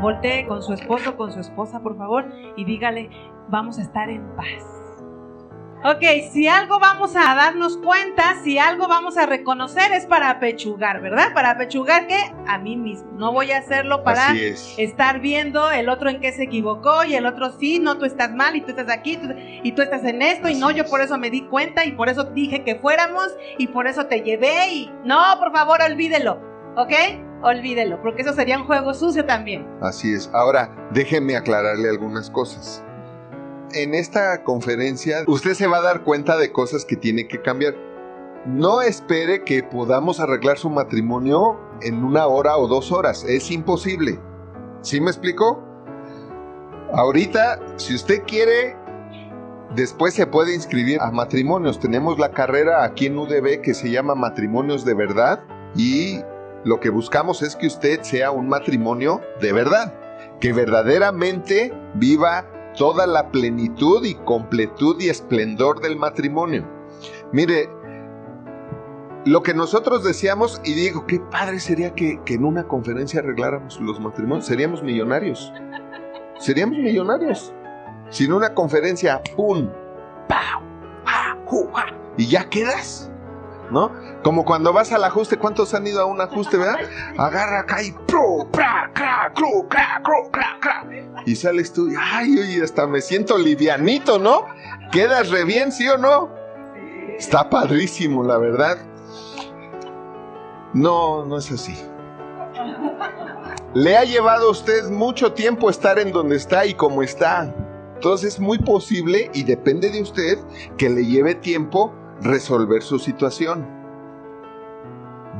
voltee 0.00 0.46
con 0.46 0.62
su 0.62 0.72
esposo, 0.72 1.16
con 1.16 1.32
su 1.32 1.40
esposa, 1.40 1.80
por 1.80 1.96
favor, 1.96 2.26
y 2.56 2.64
dígale, 2.64 3.10
vamos 3.48 3.78
a 3.78 3.82
estar 3.82 4.08
en 4.10 4.26
paz. 4.36 4.78
Ok, 5.84 6.02
si 6.32 6.48
algo 6.48 6.80
vamos 6.80 7.14
a 7.14 7.36
darnos 7.36 7.76
cuenta, 7.76 8.34
si 8.42 8.58
algo 8.58 8.88
vamos 8.88 9.16
a 9.16 9.26
reconocer 9.26 9.92
es 9.92 10.06
para 10.06 10.28
apechugar, 10.28 11.00
¿verdad? 11.00 11.32
Para 11.32 11.52
apechugar 11.52 12.08
que 12.08 12.18
a 12.48 12.58
mí 12.58 12.76
mismo. 12.76 13.12
No 13.12 13.32
voy 13.32 13.52
a 13.52 13.58
hacerlo 13.58 14.02
para 14.02 14.34
estar 14.34 15.20
viendo 15.20 15.70
el 15.70 15.88
otro 15.88 16.10
en 16.10 16.18
qué 16.18 16.32
se 16.32 16.44
equivocó 16.44 17.04
y 17.04 17.14
el 17.14 17.26
otro 17.26 17.52
sí, 17.60 17.78
no, 17.78 17.96
tú 17.96 18.06
estás 18.06 18.34
mal 18.34 18.56
y 18.56 18.62
tú 18.62 18.70
estás 18.70 18.90
aquí 18.90 19.20
y 19.62 19.70
tú 19.70 19.82
estás 19.82 20.02
en 20.02 20.20
esto 20.20 20.48
y 20.48 20.56
no, 20.56 20.72
yo 20.72 20.84
por 20.84 21.00
eso 21.00 21.16
me 21.16 21.30
di 21.30 21.42
cuenta 21.42 21.84
y 21.84 21.92
por 21.92 22.08
eso 22.08 22.24
dije 22.24 22.64
que 22.64 22.74
fuéramos 22.74 23.28
y 23.56 23.68
por 23.68 23.86
eso 23.86 24.06
te 24.06 24.22
llevé 24.22 24.72
y 24.72 24.90
no, 25.04 25.22
por 25.38 25.52
favor, 25.52 25.80
olvídelo, 25.80 26.40
¿ok? 26.76 26.92
Olvídelo, 27.42 28.00
porque 28.02 28.22
eso 28.22 28.32
sería 28.32 28.58
un 28.58 28.66
juego 28.66 28.94
sucio 28.94 29.24
también. 29.24 29.66
Así 29.80 30.12
es. 30.12 30.30
Ahora, 30.32 30.74
déjenme 30.92 31.36
aclararle 31.36 31.88
algunas 31.88 32.30
cosas 32.30 32.84
en 33.74 33.94
esta 33.94 34.42
conferencia 34.44 35.24
usted 35.26 35.54
se 35.54 35.66
va 35.66 35.78
a 35.78 35.82
dar 35.82 36.02
cuenta 36.02 36.36
de 36.36 36.52
cosas 36.52 36.84
que 36.84 36.96
tiene 36.96 37.28
que 37.28 37.40
cambiar. 37.40 37.74
No 38.46 38.80
espere 38.80 39.44
que 39.44 39.62
podamos 39.62 40.20
arreglar 40.20 40.58
su 40.58 40.70
matrimonio 40.70 41.58
en 41.82 42.04
una 42.04 42.26
hora 42.26 42.56
o 42.56 42.66
dos 42.66 42.92
horas. 42.92 43.24
Es 43.24 43.50
imposible. 43.50 44.18
¿Sí 44.80 45.00
me 45.00 45.10
explico? 45.10 45.62
Ahorita, 46.92 47.60
si 47.76 47.94
usted 47.94 48.22
quiere, 48.26 48.76
después 49.74 50.14
se 50.14 50.26
puede 50.26 50.54
inscribir 50.54 51.00
a 51.00 51.10
matrimonios. 51.10 51.78
Tenemos 51.78 52.18
la 52.18 52.30
carrera 52.30 52.84
aquí 52.84 53.06
en 53.06 53.18
UDB 53.18 53.60
que 53.60 53.74
se 53.74 53.90
llama 53.90 54.14
Matrimonios 54.14 54.84
de 54.84 54.94
Verdad 54.94 55.40
y 55.74 56.20
lo 56.64 56.80
que 56.80 56.90
buscamos 56.90 57.42
es 57.42 57.56
que 57.56 57.66
usted 57.66 58.02
sea 58.02 58.30
un 58.30 58.48
matrimonio 58.48 59.20
de 59.40 59.52
verdad, 59.52 59.94
que 60.40 60.52
verdaderamente 60.52 61.72
viva 61.94 62.46
toda 62.76 63.06
la 63.06 63.30
plenitud 63.30 64.04
y 64.04 64.14
completud 64.14 65.00
y 65.00 65.08
esplendor 65.08 65.80
del 65.80 65.96
matrimonio. 65.96 66.66
Mire, 67.32 67.68
lo 69.24 69.42
que 69.42 69.52
nosotros 69.52 70.04
decíamos, 70.04 70.60
y 70.64 70.74
digo, 70.74 71.06
qué 71.06 71.20
padre 71.20 71.60
sería 71.60 71.94
que, 71.94 72.20
en 72.26 72.44
una 72.44 72.66
conferencia 72.66 73.20
arregláramos 73.20 73.80
los 73.80 74.00
matrimonios, 74.00 74.46
seríamos 74.46 74.82
millonarios. 74.82 75.52
Seríamos 76.38 76.78
millonarios. 76.78 77.52
Si 78.10 78.24
en 78.24 78.32
una 78.32 78.54
conferencia, 78.54 79.20
¡pum! 79.36 79.68
¡Pau! 80.28 80.68
y 82.18 82.26
ya 82.26 82.48
quedas. 82.50 83.10
¿No? 83.70 83.92
Como 84.22 84.44
cuando 84.44 84.72
vas 84.72 84.92
al 84.92 85.04
ajuste, 85.04 85.36
¿cuántos 85.36 85.74
han 85.74 85.86
ido 85.86 86.00
a 86.00 86.06
un 86.06 86.20
ajuste, 86.20 86.56
verdad? 86.56 86.78
Agarra 87.16 87.60
acá 87.60 87.82
y 87.82 87.94
y 91.26 91.36
sales 91.36 91.72
tú, 91.72 91.88
ay, 91.98 92.38
oye, 92.38 92.62
hasta 92.62 92.86
me 92.86 93.00
siento 93.00 93.38
livianito, 93.38 94.18
¿no? 94.18 94.46
Quedas 94.90 95.30
re 95.30 95.44
bien, 95.44 95.72
¿sí 95.72 95.88
o 95.88 95.98
no? 95.98 96.30
Está 97.18 97.50
padrísimo, 97.50 98.22
la 98.22 98.38
verdad. 98.38 98.78
No, 100.72 101.24
no 101.24 101.38
es 101.38 101.50
así. 101.50 101.76
Le 103.74 103.96
ha 103.96 104.04
llevado 104.04 104.48
a 104.48 104.50
usted 104.50 104.88
mucho 104.88 105.32
tiempo 105.32 105.68
estar 105.68 105.98
en 105.98 106.12
donde 106.12 106.36
está 106.36 106.64
y 106.64 106.74
como 106.74 107.02
está. 107.02 107.54
Entonces 107.94 108.34
es 108.34 108.40
muy 108.40 108.58
posible 108.58 109.30
y 109.34 109.42
depende 109.42 109.90
de 109.90 110.00
usted 110.00 110.38
que 110.76 110.88
le 110.88 111.04
lleve 111.04 111.34
tiempo 111.34 111.92
resolver 112.22 112.82
su 112.82 112.98
situación. 112.98 113.78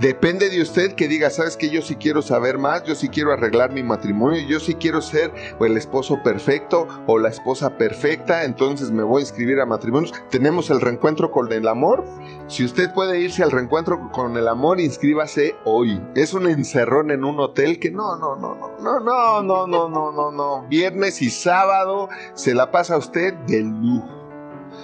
Depende 0.00 0.48
de 0.48 0.62
usted 0.62 0.92
que 0.92 1.08
diga, 1.08 1.28
sabes 1.28 1.56
que 1.56 1.70
yo 1.70 1.82
sí 1.82 1.96
quiero 1.96 2.22
saber 2.22 2.56
más, 2.56 2.84
yo 2.84 2.94
sí 2.94 3.08
quiero 3.08 3.32
arreglar 3.32 3.72
mi 3.72 3.82
matrimonio, 3.82 4.40
yo 4.46 4.60
sí 4.60 4.74
quiero 4.74 5.02
ser 5.02 5.32
el 5.60 5.76
esposo 5.76 6.22
perfecto 6.22 6.86
o 7.08 7.18
la 7.18 7.30
esposa 7.30 7.76
perfecta, 7.76 8.44
entonces 8.44 8.92
me 8.92 9.02
voy 9.02 9.22
a 9.22 9.24
inscribir 9.24 9.58
a 9.58 9.66
matrimonios. 9.66 10.14
Tenemos 10.30 10.70
el 10.70 10.80
reencuentro 10.80 11.32
con 11.32 11.52
el 11.52 11.66
amor. 11.66 12.04
Si 12.46 12.64
usted 12.64 12.92
puede 12.92 13.18
irse 13.18 13.42
al 13.42 13.50
reencuentro 13.50 14.12
con 14.12 14.36
el 14.36 14.46
amor, 14.46 14.78
inscríbase 14.78 15.56
hoy. 15.64 16.00
Es 16.14 16.32
un 16.32 16.46
encerrón 16.46 17.10
en 17.10 17.24
un 17.24 17.40
hotel 17.40 17.80
que 17.80 17.90
no, 17.90 18.16
no, 18.18 18.36
no, 18.36 18.54
no, 18.54 19.00
no, 19.00 19.00
no, 19.00 19.42
no, 19.42 19.66
no, 19.66 19.88
no, 19.88 20.12
no, 20.12 20.30
no. 20.30 20.68
Viernes 20.68 21.20
y 21.22 21.30
sábado 21.30 22.08
se 22.34 22.54
la 22.54 22.70
pasa 22.70 22.96
usted 22.96 23.34
de 23.48 23.62
lujo 23.62 24.17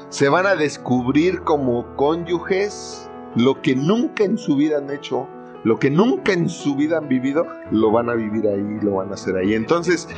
se 0.09 0.29
van 0.29 0.47
a 0.47 0.55
descubrir 0.55 1.43
como 1.43 1.97
cónyuges 1.97 3.11
lo 3.35 3.61
que 3.63 3.75
nunca 3.75 4.25
en 4.25 4.39
su 4.39 4.57
vida 4.57 4.79
han 4.79 4.91
hecho, 4.91 5.29
lo 5.65 5.79
que 5.79 5.91
nunca 5.91 6.33
en 6.33 6.49
su 6.49 6.77
vida 6.77 6.99
han 6.99 7.09
vivido, 7.09 7.47
lo 7.71 7.91
van 7.91 8.09
a 8.11 8.15
vivir 8.15 8.47
ahí, 8.47 8.79
lo 8.81 8.97
van 8.97 9.11
a 9.11 9.15
hacer 9.15 9.37
ahí. 9.37 9.55
Entonces, 9.55 10.09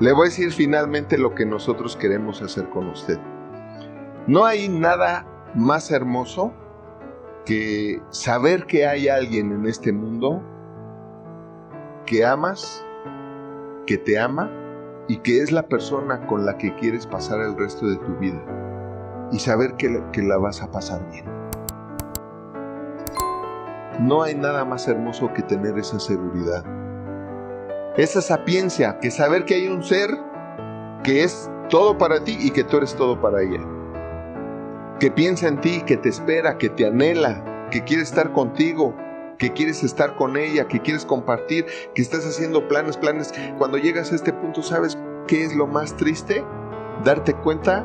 le 0.00 0.12
voy 0.12 0.26
a 0.26 0.30
decir 0.30 0.52
finalmente 0.52 1.16
lo 1.16 1.34
que 1.34 1.46
nosotros 1.46 1.96
queremos 1.96 2.42
hacer 2.42 2.68
con 2.68 2.88
usted. 2.88 3.18
No 4.26 4.44
hay 4.44 4.68
nada 4.68 5.26
más 5.54 5.90
hermoso 5.90 6.52
que 7.44 8.02
saber 8.10 8.66
que 8.66 8.86
hay 8.86 9.08
alguien 9.08 9.52
en 9.52 9.66
este 9.66 9.92
mundo 9.92 10.42
que 12.04 12.24
amas, 12.24 12.84
que 13.86 13.96
te 13.96 14.18
ama 14.18 14.50
y 15.08 15.18
que 15.18 15.40
es 15.40 15.52
la 15.52 15.68
persona 15.68 16.26
con 16.26 16.44
la 16.44 16.58
que 16.58 16.74
quieres 16.74 17.06
pasar 17.06 17.40
el 17.40 17.56
resto 17.56 17.86
de 17.86 17.96
tu 17.96 18.16
vida 18.16 18.65
y 19.32 19.38
saber 19.38 19.74
que, 19.74 20.02
que 20.12 20.22
la 20.22 20.38
vas 20.38 20.62
a 20.62 20.70
pasar 20.70 21.08
bien. 21.10 21.24
No 24.00 24.22
hay 24.22 24.34
nada 24.34 24.64
más 24.64 24.86
hermoso 24.88 25.32
que 25.32 25.42
tener 25.42 25.78
esa 25.78 25.98
seguridad. 25.98 26.64
Esa 27.96 28.20
sapiencia, 28.20 28.98
que 29.00 29.10
saber 29.10 29.46
que 29.46 29.54
hay 29.54 29.68
un 29.68 29.82
ser 29.82 30.10
que 31.02 31.24
es 31.24 31.50
todo 31.70 31.96
para 31.96 32.22
ti 32.22 32.36
y 32.38 32.50
que 32.50 32.62
tú 32.62 32.76
eres 32.76 32.94
todo 32.94 33.20
para 33.20 33.42
ella. 33.42 33.60
Que 35.00 35.10
piensa 35.10 35.48
en 35.48 35.60
ti, 35.60 35.82
que 35.86 35.96
te 35.96 36.10
espera, 36.10 36.58
que 36.58 36.68
te 36.68 36.86
anhela, 36.86 37.68
que 37.70 37.84
quiere 37.84 38.02
estar 38.02 38.32
contigo, 38.32 38.94
que 39.38 39.52
quieres 39.52 39.82
estar 39.82 40.14
con 40.16 40.36
ella, 40.36 40.68
que 40.68 40.80
quieres 40.80 41.06
compartir, 41.06 41.66
que 41.94 42.02
estás 42.02 42.26
haciendo 42.26 42.68
planes, 42.68 42.96
planes. 42.96 43.32
Cuando 43.58 43.78
llegas 43.78 44.12
a 44.12 44.14
este 44.14 44.32
punto, 44.32 44.62
¿sabes 44.62 44.98
qué 45.26 45.44
es 45.44 45.54
lo 45.54 45.66
más 45.66 45.96
triste? 45.96 46.44
Darte 47.02 47.34
cuenta 47.34 47.84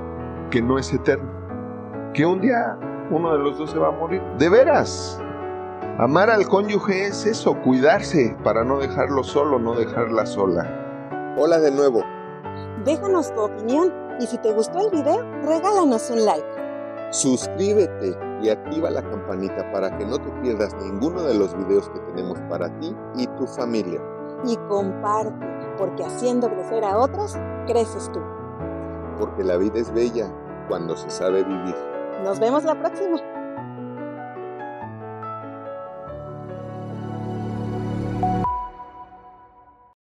que 0.51 0.61
no 0.61 0.77
es 0.77 0.93
eterno. 0.93 1.31
Que 2.13 2.25
un 2.25 2.41
día 2.41 2.77
uno 3.09 3.33
de 3.33 3.39
los 3.39 3.57
dos 3.57 3.71
se 3.71 3.79
va 3.79 3.87
a 3.87 3.91
morir. 3.91 4.21
De 4.37 4.49
veras. 4.49 5.19
Amar 5.97 6.29
al 6.29 6.47
cónyuge 6.47 7.07
es 7.07 7.25
eso, 7.25 7.55
cuidarse 7.61 8.37
para 8.43 8.63
no 8.63 8.79
dejarlo 8.79 9.23
solo, 9.23 9.59
no 9.59 9.73
dejarla 9.73 10.25
sola. 10.25 11.33
Hola 11.37 11.59
de 11.59 11.71
nuevo. 11.71 12.03
Déjanos 12.85 13.33
tu 13.33 13.41
opinión 13.41 13.93
y 14.19 14.27
si 14.27 14.37
te 14.37 14.53
gustó 14.53 14.79
el 14.79 14.91
video, 14.91 15.23
regálanos 15.43 16.09
un 16.09 16.25
like. 16.25 16.47
Suscríbete 17.11 18.17
y 18.41 18.49
activa 18.49 18.89
la 18.89 19.01
campanita 19.01 19.69
para 19.71 19.95
que 19.97 20.05
no 20.05 20.17
te 20.17 20.29
pierdas 20.41 20.75
ninguno 20.81 21.21
de 21.23 21.35
los 21.35 21.55
videos 21.55 21.89
que 21.89 21.99
tenemos 21.99 22.39
para 22.49 22.69
ti 22.79 22.95
y 23.15 23.27
tu 23.27 23.45
familia. 23.47 24.01
Y 24.45 24.55
comparte, 24.67 25.45
porque 25.77 26.03
haciendo 26.03 26.49
crecer 26.49 26.83
a 26.83 26.97
otros, 26.97 27.37
creces 27.67 28.09
tú. 28.11 28.19
Porque 29.19 29.43
la 29.43 29.57
vida 29.57 29.79
es 29.79 29.93
bella 29.93 30.31
cuando 30.71 30.95
se 30.95 31.09
sabe 31.09 31.43
vivir. 31.43 31.75
Nos 32.23 32.39
vemos 32.39 32.63
la 32.63 32.73
próxima. 32.75 33.17